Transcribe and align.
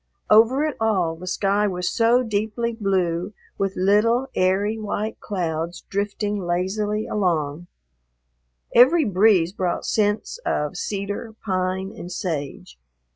Over 0.31 0.65
it 0.65 0.75
all 0.79 1.15
the 1.15 1.27
sky 1.27 1.67
was 1.67 1.87
so 1.87 2.23
deeply 2.23 2.73
blue, 2.73 3.33
with 3.59 3.75
little, 3.75 4.29
airy, 4.33 4.79
white 4.79 5.19
clouds 5.19 5.81
drifting 5.91 6.39
lazily 6.39 7.05
along. 7.05 7.67
Every 8.73 9.05
breeze 9.05 9.53
brought 9.53 9.85
scents 9.85 10.39
of 10.43 10.75
cedar, 10.75 11.35
pine, 11.45 11.91
and 11.95 12.11
sage. 12.11 12.79